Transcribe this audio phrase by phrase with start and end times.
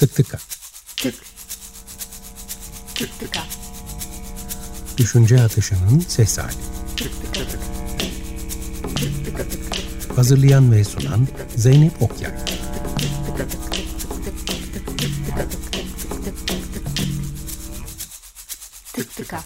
[0.00, 0.38] Tık tıka.
[0.96, 1.14] Tık.
[2.94, 3.40] Tık tıka.
[4.98, 6.52] Düşünce atışının ses hali.
[6.96, 7.60] Tık tıka tık.
[8.96, 10.18] Tık tıka tık.
[10.18, 12.32] Hazırlayan ve sunan Zeynep Okyay.
[18.92, 19.40] Tık tıka.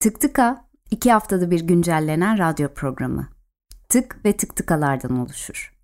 [0.00, 3.37] Tık tıka, iki haftada bir güncellenen radyo programı.
[3.88, 5.74] Tık ve tık tıkalardan oluşur.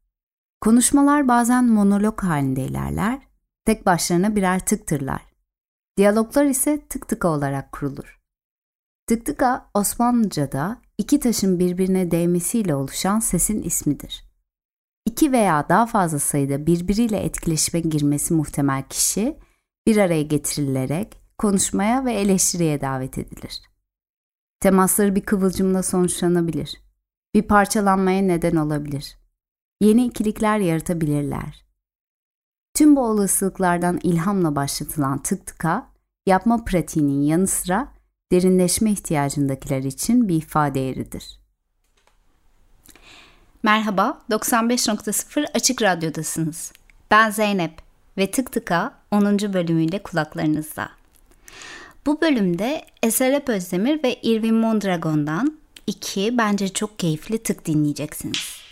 [0.61, 3.29] Konuşmalar bazen monolog halinde ilerler,
[3.65, 5.23] tek başlarına birer tıktırlar.
[5.97, 8.21] Diyaloglar ise tık tıka olarak kurulur.
[9.07, 14.25] Tık tıka Osmanlıca'da iki taşın birbirine değmesiyle oluşan sesin ismidir.
[15.07, 19.39] İki veya daha fazla sayıda birbiriyle etkileşime girmesi muhtemel kişi
[19.87, 23.63] bir araya getirilerek konuşmaya ve eleştiriye davet edilir.
[24.61, 26.84] Temasları bir kıvılcımla sonuçlanabilir.
[27.35, 29.17] Bir parçalanmaya neden olabilir.
[29.81, 31.65] Yeni ikilikler yaratabilirler.
[32.75, 35.91] Tüm bu olasılıklardan ilhamla başlatılan tık tıka,
[36.27, 37.89] yapma pratiğinin yanı sıra
[38.33, 41.41] derinleşme ihtiyacındakiler için bir ifade yeridir.
[43.63, 46.73] Merhaba, 95.0 Açık Radyo'dasınız.
[47.11, 47.73] Ben Zeynep
[48.19, 49.39] ve Tık Tıka 10.
[49.39, 50.91] bölümüyle kulaklarınızda.
[52.07, 58.65] Bu bölümde Eserep Özdemir ve Irvin Mondragon'dan iki bence çok keyifli tık dinleyeceksiniz.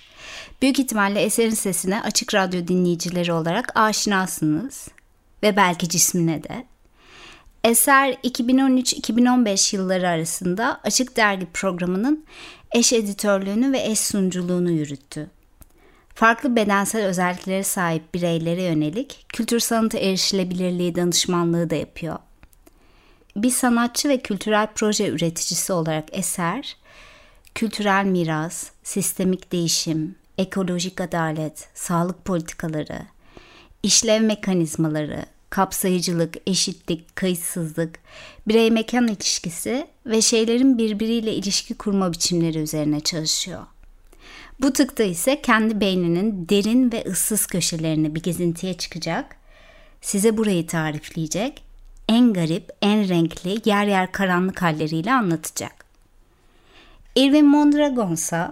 [0.63, 4.89] Büyük ihtimalle eserin sesine açık radyo dinleyicileri olarak aşinasınız
[5.43, 6.67] ve belki cismine de.
[7.65, 12.25] Eser 2013-2015 yılları arasında Açık Dergi programının
[12.73, 15.31] eş editörlüğünü ve eş sunuculuğunu yürüttü.
[16.15, 22.19] Farklı bedensel özelliklere sahip bireylere yönelik kültür sanatı erişilebilirliği danışmanlığı da yapıyor.
[23.37, 26.77] Bir sanatçı ve kültürel proje üreticisi olarak eser,
[27.55, 32.99] kültürel miras, sistemik değişim, ekolojik adalet, sağlık politikaları,
[33.83, 37.99] işlev mekanizmaları, kapsayıcılık, eşitlik, kayıtsızlık,
[38.49, 43.63] birey mekan ilişkisi ve şeylerin birbiriyle ilişki kurma biçimleri üzerine çalışıyor.
[44.61, 49.37] Bu tıkta ise kendi beyninin derin ve ıssız köşelerini bir gezintiye çıkacak,
[50.01, 51.63] size burayı tarifleyecek,
[52.09, 55.82] en garip, en renkli, yer yer karanlık halleriyle anlatacak.
[57.15, 58.51] Irvin Mondragon ise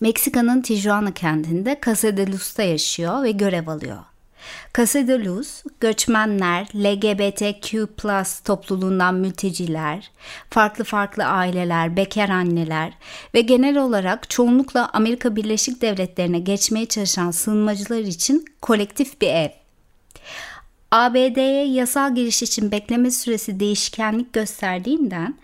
[0.00, 3.98] Meksika'nın Tijuana kentinde Casa de Luz'da yaşıyor ve görev alıyor.
[4.76, 7.88] Casa de Luz, göçmenler, LGBTQ
[8.44, 10.10] topluluğundan mülteciler,
[10.50, 12.92] farklı farklı aileler, bekar anneler
[13.34, 19.48] ve genel olarak çoğunlukla Amerika Birleşik Devletleri'ne geçmeye çalışan sığınmacılar için kolektif bir ev.
[20.90, 25.34] ABD'ye yasal giriş için bekleme süresi değişkenlik gösterdiğinden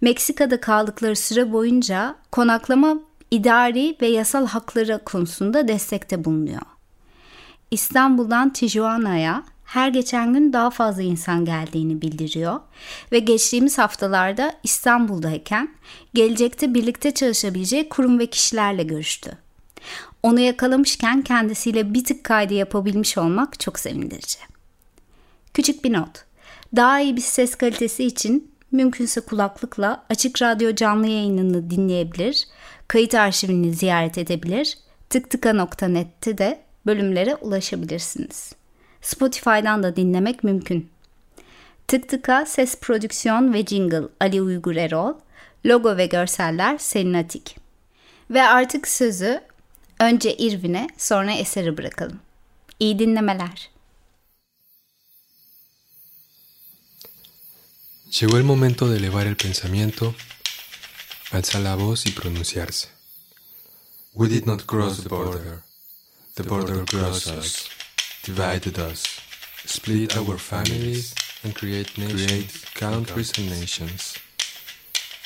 [0.00, 3.00] Meksika'da kaldıkları süre boyunca konaklama
[3.30, 6.62] idari ve yasal hakları konusunda destekte bulunuyor.
[7.70, 12.60] İstanbul'dan Tijuana'ya her geçen gün daha fazla insan geldiğini bildiriyor
[13.12, 15.74] ve geçtiğimiz haftalarda İstanbul'dayken
[16.14, 19.38] gelecekte birlikte çalışabileceği kurum ve kişilerle görüştü.
[20.22, 24.38] Onu yakalamışken kendisiyle bir tık kaydı yapabilmiş olmak çok sevindirici.
[25.54, 26.24] Küçük bir not.
[26.76, 32.44] Daha iyi bir ses kalitesi için mümkünse kulaklıkla açık radyo canlı yayınını dinleyebilir,
[32.88, 34.78] kayıt arşivini ziyaret edebilir,
[35.10, 38.52] tıktıka.net'te de bölümlere ulaşabilirsiniz.
[39.02, 40.90] Spotify'dan da dinlemek mümkün.
[41.88, 45.14] Tık Tıka ses prodüksiyon ve jingle Ali Uygur Erol,
[45.66, 47.56] logo ve görseller Selin Atik.
[48.30, 49.40] Ve artık sözü
[50.00, 52.20] önce Irvin'e sonra eseri bırakalım.
[52.80, 53.70] İyi dinlemeler.
[58.10, 60.16] Llegó el momento de elevar el pensamiento,
[61.30, 62.88] alzar la voz y pronunciarse.
[64.14, 65.62] We did not cross the border.
[66.34, 67.68] The border grows us,
[68.24, 69.04] divided us,
[69.64, 74.14] split our families, and create nations, create countries and nations.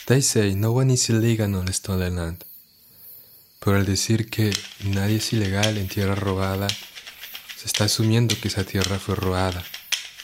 [0.06, 2.44] They say no one is illegal on stolen land.
[3.60, 8.64] Pero al decir que nadie es ilegal en tierra robada, se está asumiendo que esa
[8.64, 9.64] tierra fue robada,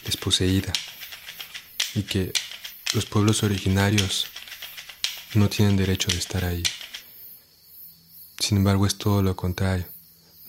[0.04, 0.74] desposeída,
[1.94, 2.34] y que
[2.92, 4.26] los pueblos originarios
[5.34, 6.62] no tienen derecho de estar ahí.
[8.38, 9.86] Sin embargo, es todo lo contrario.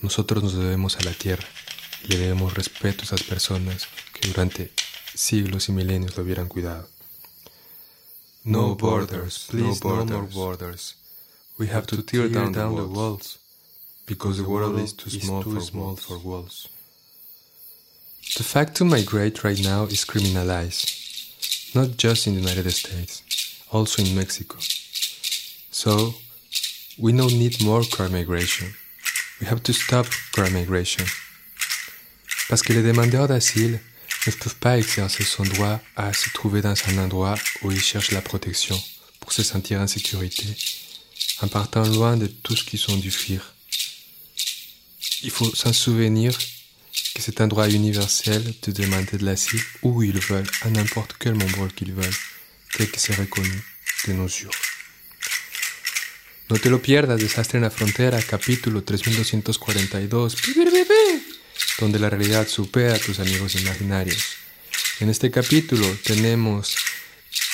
[0.01, 1.47] Nosotros nos debemos a la tierra
[2.03, 4.71] y le debemos respeto a esas personas que durante
[5.13, 6.87] siglos y milenios lo hubieran cuidado.
[8.43, 10.95] No borders, please, no, more borders.
[11.59, 13.37] We have to tear down, the walls
[14.07, 16.67] because the world is too small, for, small for walls.
[18.35, 21.00] The fact to migrate right now is criminalized,
[21.73, 23.23] not just in the United States,
[23.71, 24.57] also in Mexico.
[25.71, 26.13] So,
[27.01, 28.67] We don't need more car migration.
[29.39, 31.03] We have to stop car migration.
[32.47, 33.79] Parce que les demandeurs d'asile
[34.27, 38.11] ne peuvent pas exercer son droit à se trouver dans un endroit où ils cherchent
[38.11, 38.79] la protection
[39.19, 40.45] pour se sentir en sécurité,
[41.41, 43.55] en partant loin de tout ce qu'ils ont dû fuir.
[45.23, 46.37] Il faut s'en souvenir
[47.13, 51.33] que c'est un droit universel de demander de l'asile où ils veulent, à n'importe quel
[51.35, 52.19] moment qu'ils veulent,
[52.75, 53.63] tel que c'est reconnu
[54.07, 54.51] de nos jours.
[56.49, 60.35] No te lo pierdas, Desastre en la Frontera, capítulo 3242,
[61.79, 64.35] donde la realidad supera a tus amigos imaginarios.
[64.99, 66.75] En este capítulo tenemos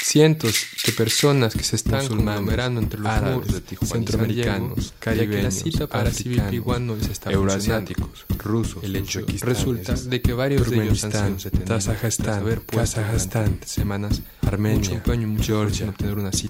[0.07, 3.47] cientos de personas que se están conglomerando entre los árabes,
[3.83, 11.65] centroamericanos, caribeños, africanos, euroasiáticos, rusos, el hecho resulta de que varios de ellos han sido
[11.65, 15.03] Kazajstán, Kazajstán, semanas, Armenia,
[15.41, 15.93] Georgia,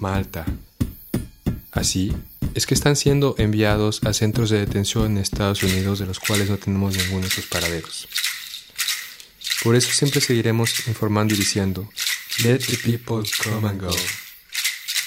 [0.00, 0.46] Malta.
[1.72, 2.14] Así
[2.54, 6.48] es que están siendo enviados a centros de detención en Estados Unidos de los cuales
[6.48, 8.08] no tenemos ninguno de sus paraderos.
[9.64, 11.88] Por eso siempre seguiremos informando y diciendo,
[12.44, 13.90] Let the people come and go.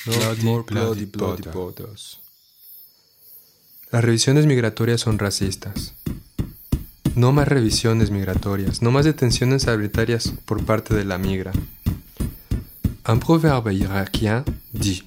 [0.06, 2.20] No more bloody, bloody borders.
[3.90, 5.94] Las revisiones migratorias son racistas.
[7.16, 11.54] No más revisiones migratorias, no más detenciones arbitrarias por parte de la migra.
[13.08, 14.44] Un proverbe irakien
[14.74, 15.04] dit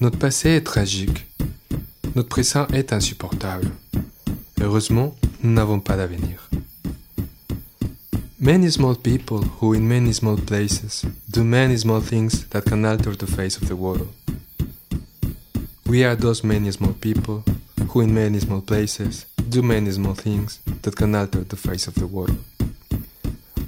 [0.00, 1.26] Notre passé est tragique.
[2.14, 3.70] Notre présent est insupportable.
[4.60, 6.47] Heureusement, nous n'avons pas d'avenir.
[8.40, 13.16] Many small people who in many small places do many small things that can alter
[13.16, 14.06] the face of the world.
[15.84, 17.42] We are those many small people
[17.88, 21.96] who in many small places do many small things that can alter the face of
[21.96, 22.38] the world.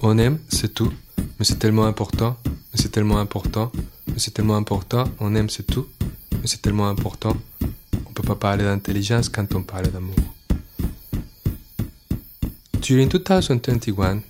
[0.02, 3.72] On aime, c'est tout, mais c'est tellement important, mais c'est tellement important,
[4.06, 5.88] mais c'est tellement important, on aime, c'est tout,
[6.30, 7.36] mais c'est tellement important,
[8.06, 10.14] on peut pas parler d'intelligence quand on parle d'amour.
[12.80, 14.22] During 2021,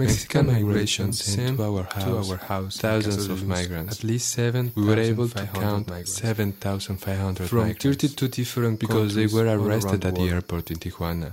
[0.00, 3.92] Mexican migration sent to our house, to our house thousands of migrants.
[3.98, 4.72] At least seven.
[4.74, 5.84] We were able to count
[6.20, 7.84] seven thousand five hundred from migrants.
[7.84, 11.32] thirty-two different because they were arrested at the airport in Tijuana.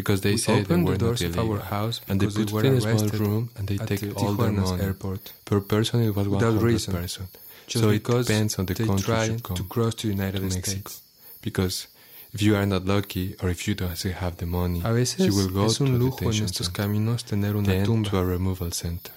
[0.00, 1.44] Because they we said they were the doors not illegal.
[1.44, 4.12] of our house and they put we in a small room and they take the
[4.14, 4.82] all their money.
[4.82, 5.22] airport.
[5.44, 7.28] Per person it was one hundred person.
[7.68, 11.00] Just so it depends on the country to cross to United States.
[11.46, 11.86] Because
[12.34, 15.34] if you are not lucky or if you don't have the money, a veces you
[15.34, 18.10] will go es un lujo en estos caminos tener una tumba.
[18.10, 19.12] To a removal center.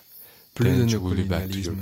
[0.53, 1.77] Plus de néolibéralisme.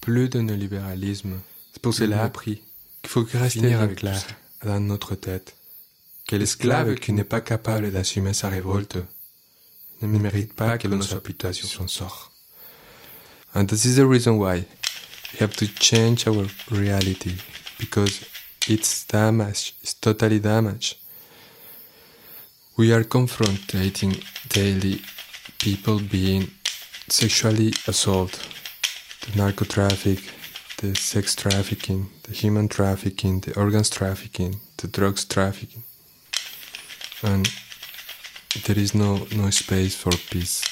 [0.00, 1.40] Plus de néolibéralisme.
[1.72, 2.60] C'est pour cela qu'il
[3.06, 4.22] faut rester avec clair
[4.64, 5.54] dans notre tête
[6.26, 8.98] que l'esclave qui n'est pas capable d'assumer sa révolte
[10.00, 12.32] ne mérite pas que l'on soit plutôt sur son sort.
[13.54, 14.64] And this is the reason why
[15.32, 17.36] we have to change our reality
[17.78, 18.20] because
[18.66, 20.96] it's damaged, it's totally damaged.
[22.76, 25.02] We are confronting daily
[25.58, 26.50] people being
[27.08, 28.40] sexually assaulted,
[29.22, 30.20] the narco traffic,
[30.78, 35.82] the sex trafficking, the human trafficking, the organs trafficking, the drugs trafficking.
[37.22, 37.48] And
[38.64, 40.62] there is no, no space for peace.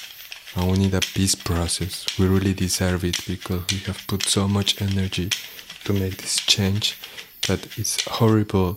[0.57, 2.07] And we need a peace process.
[2.19, 5.31] We really deserve it because we have put so much energy
[5.85, 6.99] to make this change
[7.49, 8.77] that it's horrible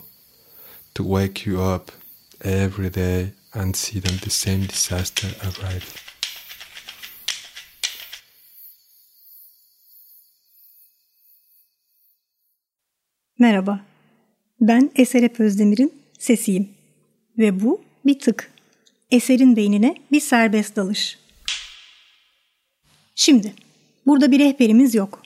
[0.93, 1.91] to wake you up
[2.41, 5.85] every day and see them the same disaster arrive.
[13.39, 13.85] Merhaba,
[14.61, 16.69] ben Eserep Özdemir'in sesiyim
[17.37, 18.51] ve bu bir tık.
[19.11, 21.19] Eserin beynine bir serbest dalış.
[23.15, 23.53] Şimdi,
[24.05, 25.24] burada bir rehberimiz yok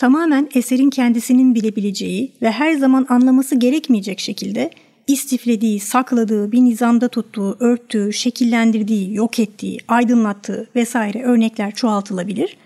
[0.00, 4.70] tamamen eserin kendisinin bilebileceği ve her zaman anlaması gerekmeyecek şekilde
[5.06, 12.56] istiflediği, sakladığı, bir nizamda tuttuğu, örttüğü, şekillendirdiği, yok ettiği, aydınlattığı vesaire örnekler çoğaltılabilir.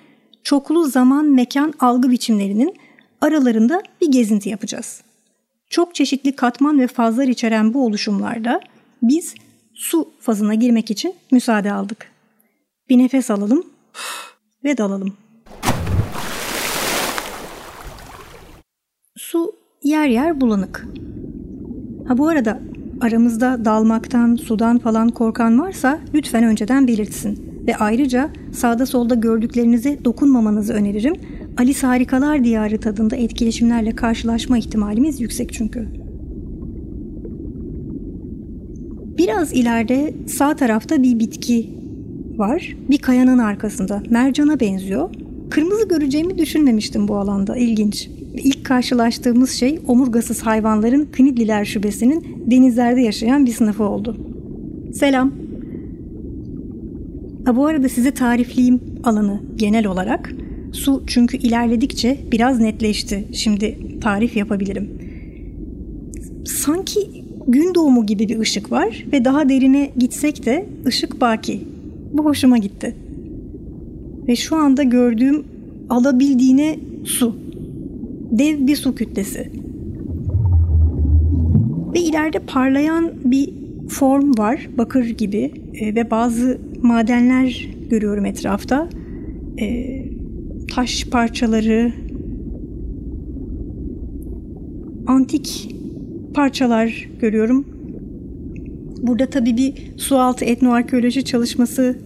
[0.43, 2.77] Çoklu zaman, mekan, algı biçimlerinin
[3.21, 5.03] aralarında bir gezinti yapacağız.
[5.71, 8.61] Çok çeşitli katman ve fazlar içeren bu oluşumlarda
[9.03, 9.35] biz
[9.75, 12.11] su fazına girmek için müsaade aldık.
[12.89, 13.67] Bir nefes alalım
[14.65, 15.17] ve dalalım.
[19.35, 20.89] Su yer yer bulanık.
[22.09, 22.61] Ha bu arada
[23.01, 27.55] aramızda dalmaktan, sudan falan korkan varsa lütfen önceden belirtsin.
[27.67, 31.15] Ve ayrıca sağda solda gördüklerinize dokunmamanızı öneririm.
[31.59, 35.89] Alice Harikalar Diyarı tadında etkileşimlerle karşılaşma ihtimalimiz yüksek çünkü.
[39.19, 41.71] Biraz ileride sağ tarafta bir bitki
[42.37, 42.77] var.
[42.91, 44.03] Bir kayanın arkasında.
[44.11, 45.11] Mercana benziyor.
[45.51, 47.57] Kırmızı göreceğimi düşünmemiştim bu alanda.
[47.57, 48.11] İlginç.
[48.35, 54.17] İlk karşılaştığımız şey omurgasız hayvanların Knidliler şubesinin denizlerde yaşayan bir sınıfı oldu.
[54.95, 55.33] Selam.
[57.45, 60.33] Ha, bu arada size tarifleyeyim alanı genel olarak.
[60.73, 63.25] Su çünkü ilerledikçe biraz netleşti.
[63.33, 64.91] Şimdi tarif yapabilirim.
[66.47, 71.61] Sanki gün doğumu gibi bir ışık var ve daha derine gitsek de ışık baki.
[72.13, 72.95] Bu hoşuma gitti.
[74.29, 75.45] Ve şu anda gördüğüm
[75.91, 77.37] alabildiğine su.
[78.39, 79.51] Dev bir su kütlesi.
[81.95, 83.51] Ve ileride parlayan bir
[83.89, 88.89] form var, bakır gibi e, ve bazı madenler görüyorum etrafta.
[89.61, 89.99] E,
[90.75, 91.93] taş parçaları,
[95.07, 95.75] antik
[96.35, 97.65] parçalar görüyorum.
[99.03, 101.99] Burada tabii bir sualtı etnoarkeoloji çalışması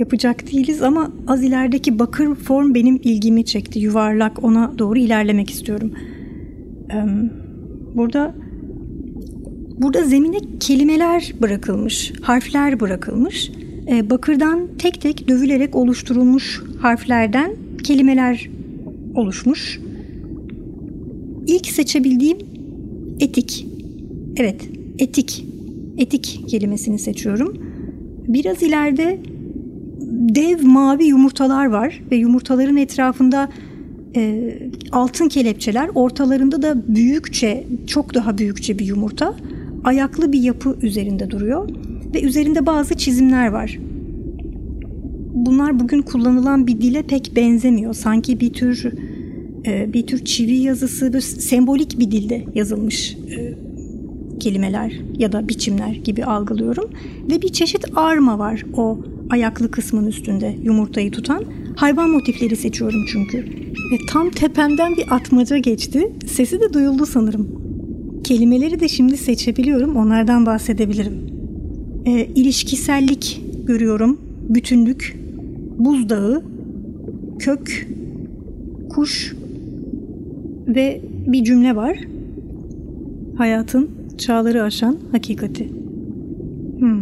[0.00, 3.78] yapacak değiliz ama az ilerideki bakır form benim ilgimi çekti.
[3.78, 5.92] Yuvarlak ona doğru ilerlemek istiyorum.
[7.94, 8.34] Burada
[9.78, 13.50] burada zemine kelimeler bırakılmış, harfler bırakılmış.
[14.10, 17.50] Bakırdan tek tek dövülerek oluşturulmuş harflerden
[17.84, 18.50] kelimeler
[19.14, 19.80] oluşmuş.
[21.46, 22.38] İlk seçebildiğim
[23.20, 23.66] etik.
[24.36, 25.46] Evet, etik.
[25.98, 27.56] Etik kelimesini seçiyorum.
[28.28, 29.18] Biraz ileride
[30.34, 33.48] dev mavi yumurtalar var ve yumurtaların etrafında
[34.16, 34.54] e,
[34.92, 39.36] altın kelepçeler, ortalarında da büyükçe, çok daha büyükçe bir yumurta,
[39.84, 41.68] ayaklı bir yapı üzerinde duruyor
[42.14, 43.78] ve üzerinde bazı çizimler var.
[45.34, 47.94] Bunlar bugün kullanılan bir dile pek benzemiyor.
[47.94, 48.92] Sanki bir tür
[49.66, 53.54] e, bir tür çivi yazısı, bir sembolik bir dilde yazılmış e,
[54.40, 56.90] kelimeler ya da biçimler gibi algılıyorum.
[57.30, 58.98] Ve bir çeşit arma var o
[59.30, 61.44] ayaklı kısmın üstünde yumurtayı tutan.
[61.76, 63.38] Hayvan motifleri seçiyorum çünkü.
[63.92, 66.12] Ve tam tepemden bir atmaca geçti.
[66.26, 67.48] Sesi de duyuldu sanırım.
[68.24, 69.96] Kelimeleri de şimdi seçebiliyorum.
[69.96, 71.14] Onlardan bahsedebilirim.
[72.06, 74.20] E, ilişkisellik görüyorum.
[74.48, 75.16] Bütünlük,
[75.78, 76.42] buzdağı,
[77.38, 77.88] kök,
[78.88, 79.34] kuş
[80.68, 81.98] ve bir cümle var.
[83.36, 85.68] Hayatın çağları aşan hakikati.
[86.78, 87.00] Hmm.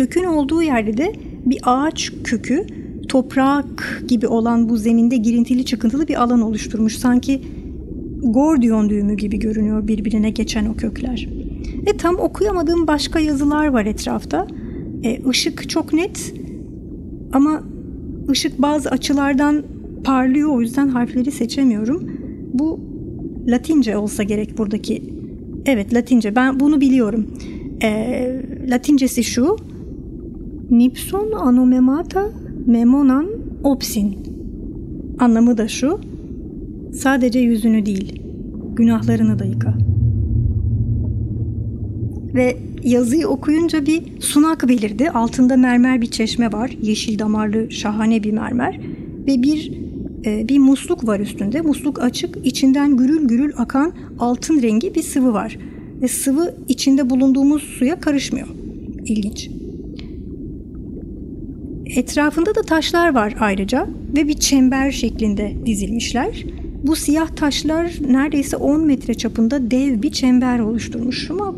[0.00, 1.12] Kökün olduğu yerde de
[1.46, 2.66] bir ağaç kökü
[3.08, 6.96] toprak gibi olan bu zeminde girintili çıkıntılı bir alan oluşturmuş.
[6.96, 7.42] Sanki
[8.22, 11.28] Gordiyon düğümü gibi görünüyor birbirine geçen o kökler.
[11.86, 14.46] Ve tam okuyamadığım başka yazılar var etrafta.
[15.04, 16.34] E, ışık çok net
[17.32, 17.62] ama
[18.30, 19.62] ışık bazı açılardan
[20.04, 22.10] parlıyor o yüzden harfleri seçemiyorum.
[22.52, 22.80] Bu
[23.46, 25.02] Latince olsa gerek buradaki.
[25.66, 27.26] Evet Latince ben bunu biliyorum.
[27.82, 29.56] E, Latincesi şu.
[30.70, 32.30] Nipson anomemata
[32.66, 33.26] memonan
[33.64, 34.16] opsin.
[35.18, 36.00] Anlamı da şu.
[36.94, 38.22] Sadece yüzünü değil,
[38.74, 39.74] günahlarını da yıka.
[42.34, 45.10] Ve yazıyı okuyunca bir sunak belirdi.
[45.10, 46.76] Altında mermer bir çeşme var.
[46.82, 48.80] Yeşil damarlı şahane bir mermer.
[49.26, 49.72] Ve bir
[50.24, 51.60] e, bir musluk var üstünde.
[51.60, 52.38] Musluk açık.
[52.44, 55.58] içinden gürül gürül akan altın rengi bir sıvı var.
[56.02, 58.48] Ve sıvı içinde bulunduğumuz suya karışmıyor.
[59.04, 59.59] İlginç.
[61.96, 66.44] Etrafında da taşlar var ayrıca ve bir çember şeklinde dizilmişler.
[66.82, 71.54] Bu siyah taşlar neredeyse 10 metre çapında dev bir çember oluşturmuş ama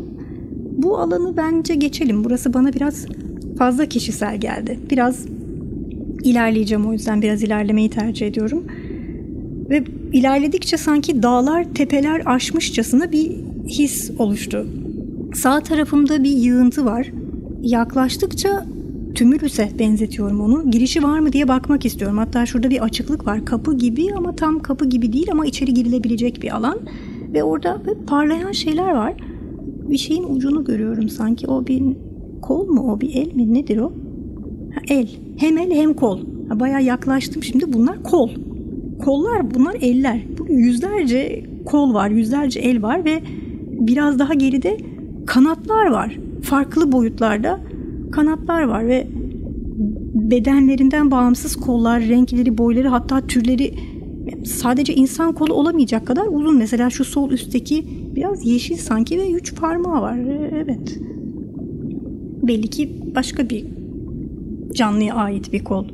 [0.77, 2.23] bu alanı bence geçelim.
[2.23, 3.05] Burası bana biraz
[3.57, 4.79] fazla kişisel geldi.
[4.91, 5.25] Biraz
[6.23, 8.65] ilerleyeceğim o yüzden biraz ilerlemeyi tercih ediyorum.
[9.69, 13.31] Ve ilerledikçe sanki dağlar, tepeler aşmışçasına bir
[13.67, 14.67] his oluştu.
[15.33, 17.11] Sağ tarafımda bir yığıntı var.
[17.61, 18.65] Yaklaştıkça
[19.13, 20.71] tümülüse benzetiyorum onu.
[20.71, 22.17] Girişi var mı diye bakmak istiyorum.
[22.17, 23.45] Hatta şurada bir açıklık var.
[23.45, 26.79] Kapı gibi ama tam kapı gibi değil ama içeri girilebilecek bir alan.
[27.33, 29.13] Ve orada parlayan şeyler var
[29.89, 31.47] bir şeyin ucunu görüyorum sanki.
[31.47, 31.83] O bir
[32.41, 33.93] kol mu o bir el mi nedir o?
[34.75, 35.09] Ha, el.
[35.37, 36.19] Hem el hem kol.
[36.49, 38.29] Ha, bayağı yaklaştım şimdi bunlar kol.
[38.99, 40.19] Kollar bunlar eller.
[40.49, 43.21] Yüzlerce kol var, yüzlerce el var ve
[43.67, 44.77] biraz daha geride
[45.25, 46.17] kanatlar var.
[46.41, 47.59] Farklı boyutlarda
[48.13, 49.07] kanatlar var ve
[50.13, 53.73] bedenlerinden bağımsız kollar, renkleri, boyları hatta türleri
[54.45, 56.57] sadece insan kolu olamayacak kadar uzun.
[56.57, 60.17] Mesela şu sol üstteki biraz yeşil sanki ve üç parmağı var.
[60.53, 60.99] Evet.
[62.43, 63.65] Belli ki başka bir
[64.73, 65.85] canlıya ait bir kol.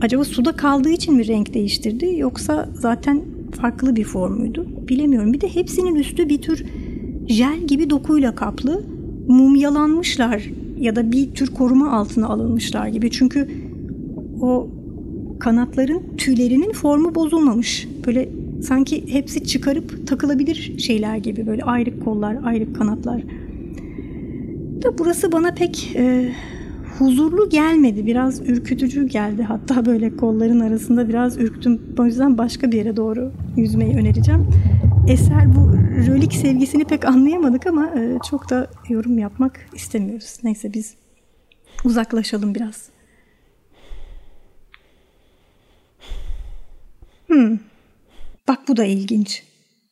[0.00, 3.20] Acaba suda kaldığı için mi renk değiştirdi yoksa zaten
[3.60, 4.66] farklı bir formuydu?
[4.88, 5.32] Bilemiyorum.
[5.32, 6.64] Bir de hepsinin üstü bir tür
[7.28, 8.84] jel gibi dokuyla kaplı.
[9.28, 10.50] Mumyalanmışlar
[10.84, 13.10] ya da bir tür koruma altına alınmışlar gibi.
[13.10, 13.48] Çünkü
[14.40, 14.68] o
[15.40, 17.88] kanatların tüylerinin formu bozulmamış.
[18.06, 18.28] Böyle
[18.62, 23.22] sanki hepsi çıkarıp takılabilir şeyler gibi böyle ayrık kollar, ayrık kanatlar.
[24.82, 26.32] Da burası bana pek e,
[26.98, 28.06] huzurlu gelmedi.
[28.06, 29.42] Biraz ürkütücü geldi.
[29.42, 31.80] Hatta böyle kolların arasında biraz ürktüm.
[31.98, 34.46] O yüzden başka bir yere doğru yüzmeyi önereceğim.
[35.08, 35.73] Eser bu
[36.06, 40.38] rölik sevgisini pek anlayamadık ama e, çok da yorum yapmak istemiyoruz.
[40.42, 40.94] Neyse biz
[41.84, 42.88] uzaklaşalım biraz.
[47.26, 47.58] Hmm.
[48.48, 49.42] Bak bu da ilginç.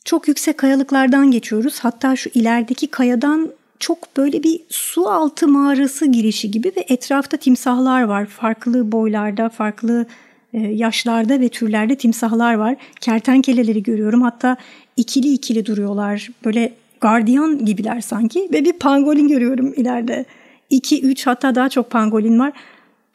[0.04, 1.78] Çok yüksek kayalıklardan geçiyoruz.
[1.80, 8.02] Hatta şu ilerideki kayadan çok böyle bir su altı mağarası girişi gibi ve etrafta timsahlar
[8.02, 8.26] var.
[8.26, 10.06] Farklı boylarda, farklı
[10.52, 12.76] e, yaşlarda ve türlerde timsahlar var.
[13.00, 14.22] Kertenkeleleri görüyorum.
[14.22, 14.56] Hatta
[14.96, 16.30] ikili ikili duruyorlar.
[16.44, 18.48] Böyle gardiyan gibiler sanki.
[18.52, 20.24] Ve bir pangolin görüyorum ileride.
[20.70, 22.52] 2, 3 hatta daha çok pangolin var.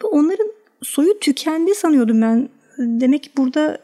[0.03, 0.51] Onların
[0.84, 2.50] soyu tükendi sanıyordum ben.
[2.77, 3.77] Demek burada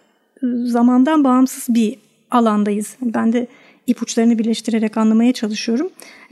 [0.65, 1.95] zamandan bağımsız bir
[2.31, 2.95] alandayız.
[3.01, 3.47] Ben de
[3.87, 5.89] ipuçlarını birleştirerek anlamaya çalışıyorum.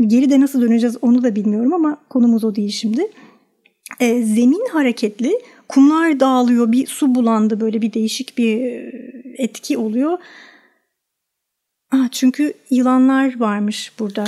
[0.07, 3.07] Geride nasıl döneceğiz onu da bilmiyorum ama konumuz o değil şimdi.
[3.99, 8.61] E, zemin hareketli, kumlar dağılıyor, bir su bulandı böyle bir değişik bir
[9.37, 10.17] etki oluyor.
[11.91, 14.23] Ah, çünkü yılanlar varmış burada.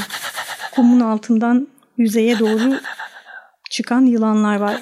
[0.75, 1.67] Kumun altından
[1.98, 2.79] yüzeye doğru
[3.70, 4.82] çıkan yılanlar var.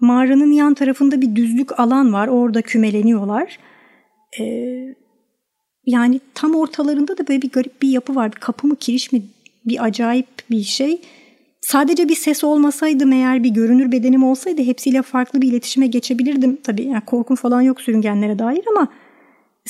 [0.00, 2.28] Mağaranın yan tarafında bir düzlük alan var.
[2.28, 3.58] Orada kümeleniyorlar.
[4.40, 4.94] Ee,
[5.86, 8.32] yani tam ortalarında da böyle bir garip bir yapı var.
[8.32, 9.22] Bir kapı mı kiriş mi
[9.64, 11.02] bir acayip bir şey.
[11.60, 16.58] Sadece bir ses olmasaydı eğer bir görünür bedenim olsaydı hepsiyle farklı bir iletişime geçebilirdim.
[16.64, 18.88] Tabii yani korkum falan yok sürüngenlere dair ama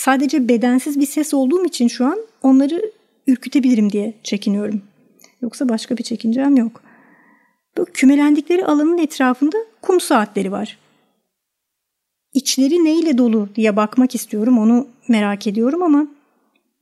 [0.01, 2.93] sadece bedensiz bir ses olduğum için şu an onları
[3.27, 4.83] ürkütebilirim diye çekiniyorum.
[5.43, 6.83] Yoksa başka bir çekincem yok.
[7.79, 10.79] Bu kümelendikleri alanın etrafında kum saatleri var.
[12.35, 14.59] İçleri neyle dolu diye bakmak istiyorum.
[14.59, 16.07] Onu merak ediyorum ama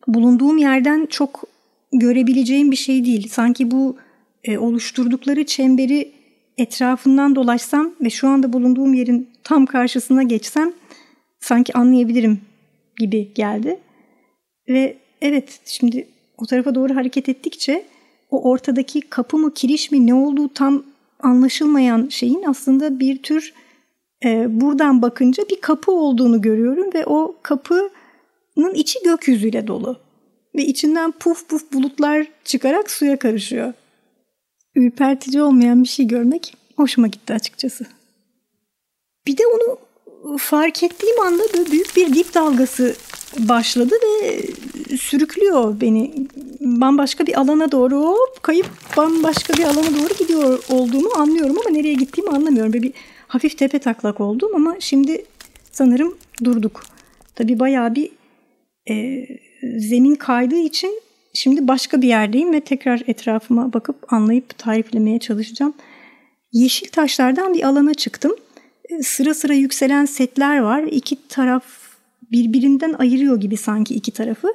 [0.06, 1.44] bulunduğum yerden çok
[1.92, 3.28] görebileceğim bir şey değil.
[3.28, 3.96] Sanki bu
[4.44, 6.12] e, oluşturdukları çemberi
[6.59, 10.72] etrafından dolaşsam ve şu anda bulunduğum yerin tam karşısına geçsem
[11.40, 12.40] sanki anlayabilirim
[12.98, 13.80] gibi geldi.
[14.68, 16.08] Ve evet şimdi
[16.38, 17.84] o tarafa doğru hareket ettikçe
[18.30, 20.84] o ortadaki kapı mı kiriş mi ne olduğu tam
[21.20, 23.54] anlaşılmayan şeyin aslında bir tür
[24.24, 30.00] e, buradan bakınca bir kapı olduğunu görüyorum ve o kapının içi gökyüzüyle dolu.
[30.54, 33.72] Ve içinden puf puf bulutlar çıkarak suya karışıyor.
[34.74, 37.87] Ürpertici olmayan bir şey görmek hoşuma gitti açıkçası.
[39.26, 39.78] Bir de onu
[40.36, 42.96] fark ettiğim anda böyle büyük bir dip dalgası
[43.38, 44.42] başladı ve
[44.96, 46.14] sürüklüyor beni.
[46.60, 51.94] Bambaşka bir alana doğru hop kayıp bambaşka bir alana doğru gidiyor olduğumu anlıyorum ama nereye
[51.94, 52.72] gittiğimi anlamıyorum.
[52.72, 52.92] Böyle bir
[53.28, 55.24] hafif tepe taklak oldum ama şimdi
[55.72, 56.82] sanırım durduk.
[57.34, 58.10] Tabi bayağı bir
[58.90, 59.26] e,
[59.78, 61.00] zemin kaydığı için
[61.34, 65.74] şimdi başka bir yerdeyim ve tekrar etrafıma bakıp anlayıp tariflemeye çalışacağım.
[66.52, 68.32] Yeşil taşlardan bir alana çıktım.
[69.03, 70.83] Sıra sıra yükselen setler var.
[70.83, 71.64] İki taraf
[72.33, 74.48] birbirinden ayırıyor gibi sanki iki tarafı.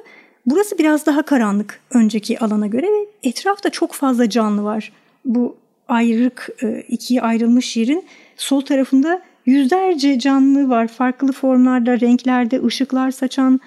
[0.46, 4.92] Burası biraz daha karanlık önceki alana göre ve etrafta çok fazla canlı var.
[5.24, 5.56] Bu
[5.88, 8.04] ayrık e, ikiye ayrılmış yerin
[8.36, 10.88] Sol tarafında yüzlerce canlı var.
[10.88, 13.60] Farklı formlarda, renklerde, ışıklar saçan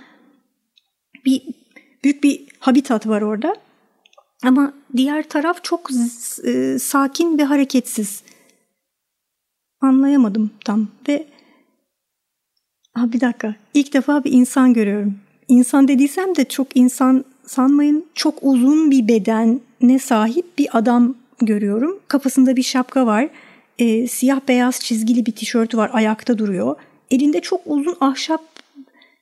[1.25, 1.41] bir
[2.03, 3.55] büyük bir habitat var orada.
[4.43, 5.89] Ama diğer taraf çok
[6.45, 8.23] e, sakin ve hareketsiz.
[9.81, 11.27] Anlayamadım tam ve
[12.93, 15.15] ha bir dakika ilk defa bir insan görüyorum.
[15.47, 21.99] İnsan dediysem de çok insan sanmayın çok uzun bir bedene sahip bir adam görüyorum.
[22.07, 23.29] Kafasında bir şapka var
[23.79, 26.75] e, siyah beyaz çizgili bir tişörtü var ayakta duruyor.
[27.11, 28.41] Elinde çok uzun ahşap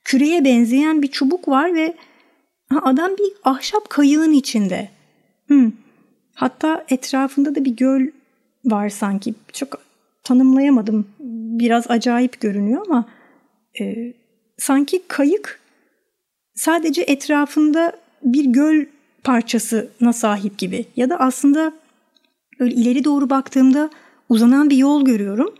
[0.04, 1.94] küreye benzeyen bir çubuk var ve
[2.72, 4.88] ha, adam bir ahşap kayığın içinde.
[5.46, 5.72] Hmm.
[6.34, 8.06] Hatta etrafında da bir göl
[8.64, 9.34] var sanki.
[9.52, 9.85] Çok
[10.26, 11.06] tanımlayamadım.
[11.58, 13.08] Biraz acayip görünüyor ama
[13.80, 14.14] e,
[14.58, 15.60] sanki kayık
[16.54, 18.84] sadece etrafında bir göl
[19.24, 20.86] parçasına sahip gibi.
[20.96, 21.72] Ya da aslında
[22.60, 23.90] böyle ileri doğru baktığımda
[24.28, 25.54] uzanan bir yol görüyorum.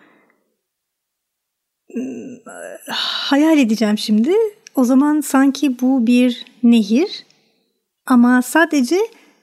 [2.90, 4.32] Hayal edeceğim şimdi.
[4.74, 7.26] O zaman sanki bu bir nehir
[8.06, 8.98] ama sadece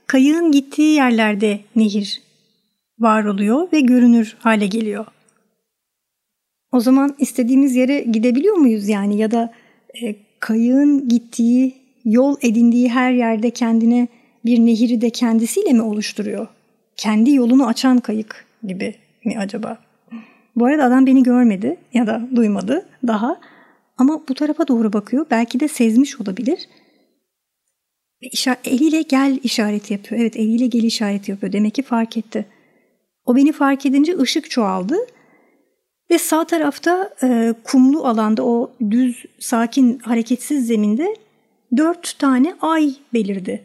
[0.08, 2.22] kayığın gittiği yerlerde nehir
[3.00, 5.06] var oluyor ve görünür hale geliyor.
[6.74, 9.54] O zaman istediğimiz yere gidebiliyor muyuz yani ya da
[10.02, 11.74] e, kayığın gittiği,
[12.06, 14.08] yol edindiği her yerde kendine
[14.46, 16.48] bir nehiri de kendisiyle mi oluşturuyor?
[16.96, 19.78] Kendi yolunu açan kayık gibi mi acaba?
[20.56, 23.40] Bu arada adam beni görmedi ya da duymadı daha.
[23.98, 25.26] Ama bu tarafa doğru bakıyor.
[25.32, 26.70] Belki de sezmiş olabilir.
[28.66, 30.22] eliyle gel işareti yapıyor.
[30.22, 31.54] Evet eliyle gel işareti yapıyor.
[31.54, 32.46] Demek ki fark etti.
[33.26, 34.96] O beni fark edince ışık çoğaldı.
[36.14, 41.16] Ve sağ tarafta e, kumlu alanda o düz, sakin, hareketsiz zeminde
[41.78, 43.64] dört tane ay belirdi.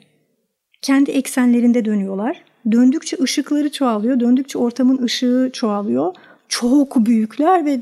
[0.82, 2.42] Kendi eksenlerinde dönüyorlar.
[2.72, 4.20] Döndükçe ışıkları çoğalıyor.
[4.20, 6.14] Döndükçe ortamın ışığı çoğalıyor.
[6.48, 7.80] Çok büyükler ve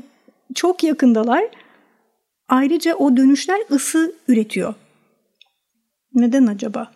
[0.55, 1.43] çok yakındalar.
[2.47, 4.73] Ayrıca o dönüşler ısı üretiyor.
[6.13, 6.91] Neden acaba?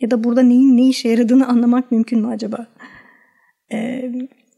[0.00, 2.66] Ya da burada neyin ne işe yaradığını anlamak mümkün mü acaba?
[3.72, 4.12] Ee,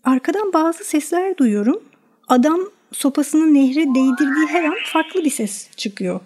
[0.04, 1.87] arkadan bazı sesler duyuyorum.
[2.28, 2.60] Adam
[2.92, 6.20] sopasını nehre değdirdiği her an farklı bir ses çıkıyor.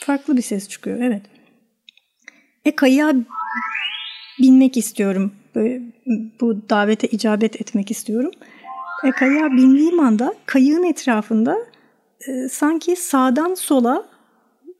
[0.00, 1.22] Farklı bir ses çıkıyor, evet.
[2.64, 3.12] E kayığa
[4.38, 5.32] binmek istiyorum.
[5.54, 5.82] Böyle,
[6.40, 8.30] bu davete icabet etmek istiyorum.
[9.04, 11.58] E, kayığa bindiğim anda kayığın etrafında
[12.28, 14.08] e, sanki sağdan sola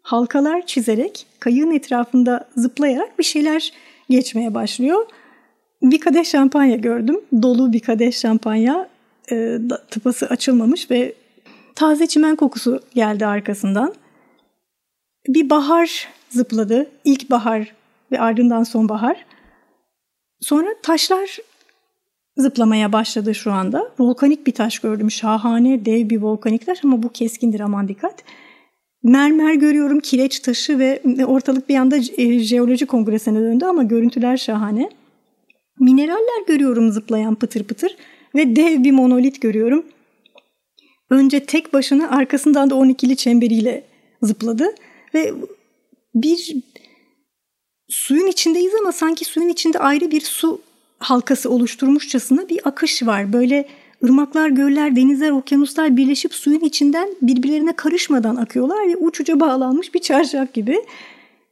[0.03, 3.73] halkalar çizerek kayığın etrafında zıplayarak bir şeyler
[4.11, 5.07] geçmeye başlıyor.
[5.83, 7.21] Bir kadeh şampanya gördüm.
[7.43, 8.89] Dolu bir kadeh şampanya.
[9.31, 9.59] E,
[9.91, 11.15] tıpası açılmamış ve
[11.75, 13.95] taze çimen kokusu geldi arkasından.
[15.29, 16.91] Bir bahar zıpladı.
[17.05, 17.75] İlk bahar
[18.13, 19.27] ve ardından sonbahar.
[20.41, 21.39] Sonra taşlar
[22.37, 23.91] zıplamaya başladı şu anda.
[23.99, 25.11] Volkanik bir taş gördüm.
[25.11, 28.25] Şahane dev bir volkanik taş ama bu keskindir aman dikkat.
[29.03, 32.03] Mermer görüyorum, kireç taşı ve ortalık bir anda
[32.43, 34.91] jeoloji kongresine döndü ama görüntüler şahane.
[35.81, 37.97] Mineraller görüyorum zıplayan pıtır pıtır
[38.35, 39.87] ve dev bir monolit görüyorum.
[41.11, 43.85] Önce tek başına arkasından da 12'li çemberiyle
[44.23, 44.75] zıpladı
[45.15, 45.35] ve
[46.15, 46.57] bir
[47.89, 50.61] suyun içindeyiz ama sanki suyun içinde ayrı bir su
[50.99, 53.33] halkası oluşturmuşçasına bir akış var.
[53.33, 53.69] Böyle
[54.05, 60.55] ırmaklar, göller, denizler, okyanuslar birleşip suyun içinden birbirlerine karışmadan akıyorlar ve uçuca bağlanmış bir çarşaf
[60.55, 60.79] gibi.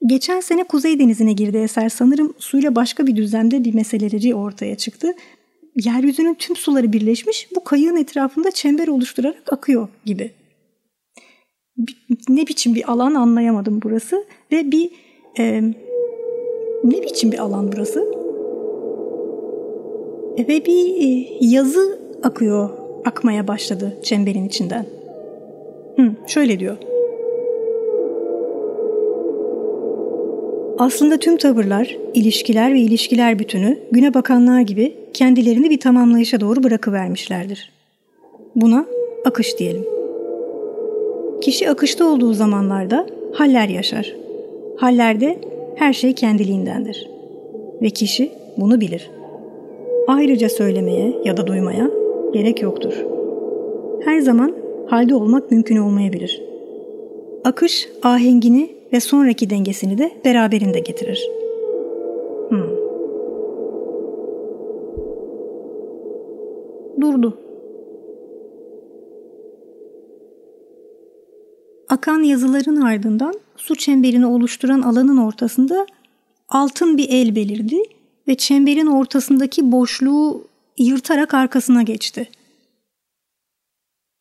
[0.07, 1.89] Geçen sene Kuzey Denizi'ne girdi eser.
[1.89, 5.15] Sanırım suyla başka bir düzlemde bir meseleleri ortaya çıktı.
[5.85, 10.31] Yeryüzünün tüm suları birleşmiş bu kayığın etrafında çember oluşturarak akıyor gibi.
[12.29, 14.91] Ne biçim bir alan anlayamadım burası ve bir
[15.39, 15.63] e,
[16.85, 18.01] ne biçim bir alan burası?
[20.37, 22.71] E, ve bir e, yazı akıyor,
[23.05, 24.87] akmaya başladı çemberin içinden.
[25.97, 26.94] Hı, şöyle diyor.
[30.79, 37.73] Aslında tüm tavırlar, ilişkiler ve ilişkiler bütünü güne bakanlar gibi kendilerini bir tamamlayışa doğru bırakıvermişlerdir.
[38.57, 38.87] Buna
[39.25, 39.85] akış diyelim.
[41.41, 44.17] Kişi akışta olduğu zamanlarda haller yaşar.
[44.77, 45.39] Hallerde
[45.77, 47.11] her şey kendiliğindendir.
[47.83, 49.11] Ve kişi bunu bilir.
[50.09, 51.91] Ayrıca söylemeye ya da duymaya
[52.33, 53.05] gerek yoktur.
[54.05, 54.55] Her zaman
[54.87, 56.43] halde olmak mümkün olmayabilir.
[57.45, 61.29] Akış ahengini ve sonraki dengesini de beraberinde getirir.
[62.49, 62.71] Hmm.
[67.01, 67.39] Durdu.
[71.89, 75.87] Akan yazıların ardından su çemberini oluşturan alanın ortasında
[76.49, 77.83] altın bir el belirdi
[78.29, 80.45] ve çemberin ortasındaki boşluğu
[80.79, 82.29] yırtarak arkasına geçti.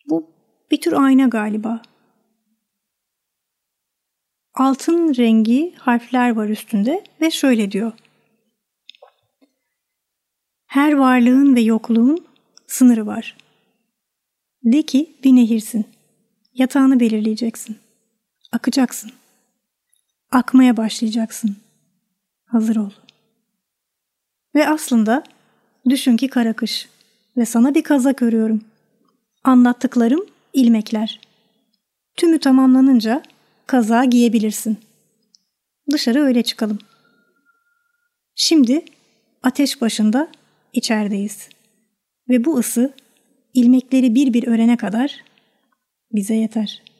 [0.09, 0.25] Bu
[0.71, 1.81] bir tür ayna galiba.
[4.53, 7.91] Altın rengi harfler var üstünde ve şöyle diyor.
[10.65, 12.25] Her varlığın ve yokluğun
[12.67, 13.37] sınırı var.
[14.63, 15.85] De ki bir nehirsin.
[16.53, 17.77] Yatağını belirleyeceksin.
[18.51, 19.11] Akacaksın.
[20.31, 21.55] Akmaya başlayacaksın.
[22.45, 22.91] Hazır ol.
[24.55, 25.23] Ve aslında
[25.89, 26.89] düşün ki kara kış
[27.37, 28.61] ve sana bir kazak örüyorum.
[29.43, 31.19] Anlattıklarım ilmekler.
[32.15, 33.23] Tümü tamamlanınca
[33.67, 34.77] kazağı giyebilirsin.
[35.91, 36.79] Dışarı öyle çıkalım.
[38.35, 38.85] Şimdi
[39.43, 40.27] ateş başında
[40.73, 41.49] içerideyiz.
[42.29, 42.93] Ve bu ısı
[43.53, 45.23] ilmekleri bir bir örene kadar
[46.11, 46.92] bize yeter.''